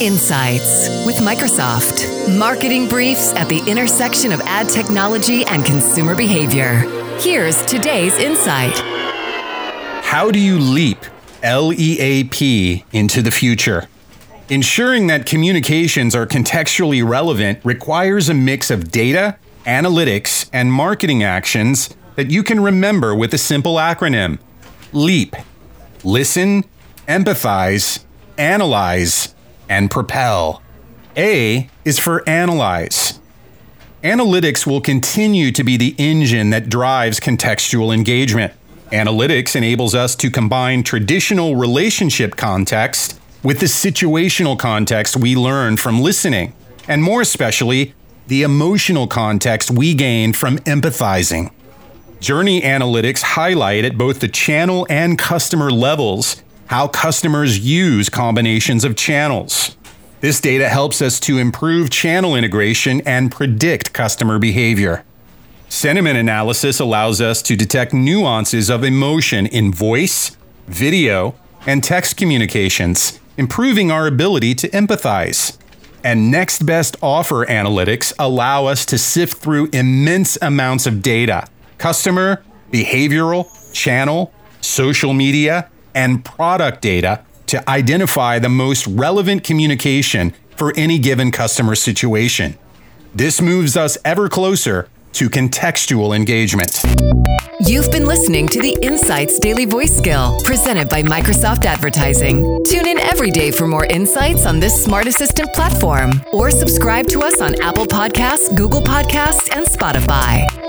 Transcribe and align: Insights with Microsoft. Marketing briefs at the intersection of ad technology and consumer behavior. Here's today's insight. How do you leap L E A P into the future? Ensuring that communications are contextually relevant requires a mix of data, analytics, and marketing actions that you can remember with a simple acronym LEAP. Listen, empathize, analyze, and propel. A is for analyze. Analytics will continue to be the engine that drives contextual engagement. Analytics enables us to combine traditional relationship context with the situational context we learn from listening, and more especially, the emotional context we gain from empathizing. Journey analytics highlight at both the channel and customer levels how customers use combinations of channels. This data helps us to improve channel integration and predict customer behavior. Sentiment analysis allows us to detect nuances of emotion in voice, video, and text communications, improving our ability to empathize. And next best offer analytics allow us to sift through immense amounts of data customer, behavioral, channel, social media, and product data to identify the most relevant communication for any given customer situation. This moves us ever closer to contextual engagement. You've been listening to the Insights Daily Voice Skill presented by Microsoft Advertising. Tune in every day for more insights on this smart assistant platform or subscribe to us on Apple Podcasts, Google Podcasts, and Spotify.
Insights 0.00 0.88
with 1.04 1.16
Microsoft. 1.16 2.38
Marketing 2.38 2.88
briefs 2.88 3.32
at 3.34 3.48
the 3.48 3.58
intersection 3.68 4.32
of 4.32 4.40
ad 4.42 4.68
technology 4.68 5.44
and 5.46 5.64
consumer 5.64 6.14
behavior. 6.14 6.78
Here's 7.18 7.64
today's 7.66 8.16
insight. 8.18 8.78
How 10.04 10.30
do 10.30 10.38
you 10.38 10.58
leap 10.58 10.98
L 11.42 11.72
E 11.72 11.98
A 11.98 12.24
P 12.24 12.84
into 12.92 13.22
the 13.22 13.32
future? 13.32 13.88
Ensuring 14.48 15.08
that 15.08 15.26
communications 15.26 16.14
are 16.14 16.26
contextually 16.26 17.04
relevant 17.04 17.58
requires 17.64 18.28
a 18.28 18.34
mix 18.34 18.70
of 18.70 18.92
data, 18.92 19.36
analytics, 19.64 20.48
and 20.52 20.72
marketing 20.72 21.24
actions 21.24 21.88
that 22.14 22.30
you 22.30 22.44
can 22.44 22.62
remember 22.62 23.16
with 23.16 23.34
a 23.34 23.38
simple 23.38 23.76
acronym 23.76 24.38
LEAP. 24.92 25.34
Listen, 26.04 26.64
empathize, 27.08 28.03
analyze, 28.38 29.34
and 29.68 29.90
propel. 29.90 30.62
A 31.16 31.68
is 31.84 31.98
for 31.98 32.28
analyze. 32.28 33.20
Analytics 34.02 34.66
will 34.66 34.80
continue 34.80 35.50
to 35.52 35.64
be 35.64 35.76
the 35.76 35.94
engine 35.96 36.50
that 36.50 36.68
drives 36.68 37.20
contextual 37.20 37.94
engagement. 37.94 38.52
Analytics 38.92 39.56
enables 39.56 39.94
us 39.94 40.14
to 40.16 40.30
combine 40.30 40.82
traditional 40.82 41.56
relationship 41.56 42.36
context 42.36 43.18
with 43.42 43.60
the 43.60 43.66
situational 43.66 44.58
context 44.58 45.16
we 45.16 45.34
learn 45.34 45.76
from 45.76 46.00
listening, 46.00 46.52
and 46.86 47.02
more 47.02 47.20
especially, 47.20 47.94
the 48.26 48.42
emotional 48.42 49.06
context 49.06 49.70
we 49.70 49.94
gain 49.94 50.32
from 50.32 50.58
empathizing. 50.60 51.52
Journey 52.20 52.62
analytics 52.62 53.20
highlight 53.22 53.84
at 53.84 53.98
both 53.98 54.20
the 54.20 54.28
channel 54.28 54.86
and 54.88 55.18
customer 55.18 55.70
levels 55.70 56.42
how 56.74 56.88
customers 56.88 57.60
use 57.60 58.08
combinations 58.08 58.82
of 58.82 58.96
channels. 58.96 59.76
This 60.20 60.40
data 60.40 60.68
helps 60.68 61.00
us 61.00 61.20
to 61.20 61.38
improve 61.38 61.88
channel 61.88 62.34
integration 62.34 63.00
and 63.02 63.30
predict 63.30 63.92
customer 63.92 64.40
behavior. 64.40 65.04
Sentiment 65.68 66.18
analysis 66.18 66.80
allows 66.80 67.20
us 67.20 67.42
to 67.42 67.54
detect 67.54 67.94
nuances 67.94 68.70
of 68.70 68.82
emotion 68.82 69.46
in 69.46 69.72
voice, 69.72 70.36
video, 70.66 71.36
and 71.64 71.84
text 71.84 72.16
communications, 72.16 73.20
improving 73.36 73.92
our 73.92 74.08
ability 74.08 74.56
to 74.56 74.68
empathize. 74.70 75.56
And 76.02 76.28
next 76.28 76.66
best 76.66 76.96
offer 77.00 77.46
analytics 77.46 78.12
allow 78.18 78.66
us 78.66 78.84
to 78.86 78.98
sift 78.98 79.40
through 79.40 79.68
immense 79.72 80.36
amounts 80.42 80.86
of 80.86 81.02
data 81.02 81.46
customer, 81.78 82.42
behavioral, 82.72 83.46
channel, 83.72 84.32
social 84.60 85.12
media, 85.12 85.70
and 85.94 86.24
product 86.24 86.82
data 86.82 87.24
to 87.46 87.68
identify 87.68 88.38
the 88.38 88.48
most 88.48 88.86
relevant 88.86 89.44
communication 89.44 90.34
for 90.56 90.72
any 90.76 90.98
given 90.98 91.30
customer 91.30 91.74
situation. 91.74 92.56
This 93.14 93.40
moves 93.40 93.76
us 93.76 93.98
ever 94.04 94.28
closer 94.28 94.88
to 95.12 95.30
contextual 95.30 96.14
engagement. 96.14 96.82
You've 97.60 97.90
been 97.92 98.04
listening 98.04 98.48
to 98.48 98.60
the 98.60 98.76
Insights 98.82 99.38
Daily 99.38 99.64
Voice 99.64 99.96
Skill 99.96 100.40
presented 100.44 100.88
by 100.88 101.02
Microsoft 101.02 101.64
Advertising. 101.64 102.42
Tune 102.64 102.86
in 102.86 102.98
every 102.98 103.30
day 103.30 103.52
for 103.52 103.68
more 103.68 103.86
insights 103.86 104.44
on 104.44 104.58
this 104.58 104.82
smart 104.84 105.06
assistant 105.06 105.52
platform 105.54 106.20
or 106.32 106.50
subscribe 106.50 107.06
to 107.08 107.20
us 107.20 107.40
on 107.40 107.60
Apple 107.62 107.86
Podcasts, 107.86 108.54
Google 108.56 108.82
Podcasts, 108.82 109.54
and 109.56 109.66
Spotify. 109.66 110.63